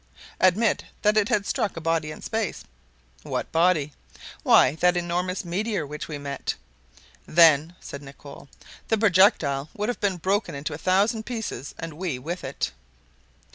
"Admit 0.39 0.85
that 1.03 1.15
it 1.15 1.29
had 1.29 1.45
struck 1.45 1.77
a 1.77 1.79
body 1.79 2.09
in 2.09 2.23
space." 2.23 2.63
"What 3.21 3.51
body?" 3.51 3.93
"Why 4.41 4.73
that 4.77 4.97
enormous 4.97 5.45
meteor 5.45 5.85
which 5.85 6.07
we 6.07 6.17
met." 6.17 6.55
"Then," 7.27 7.75
said 7.79 8.01
Nicholl, 8.01 8.49
"the 8.87 8.97
projectile 8.97 9.69
would 9.77 9.89
have 9.89 9.99
been 10.01 10.17
broken 10.17 10.55
into 10.55 10.73
a 10.73 10.77
thousand 10.79 11.27
pieces, 11.27 11.75
and 11.77 11.93
we 11.93 12.17
with 12.17 12.43
it." 12.43 12.71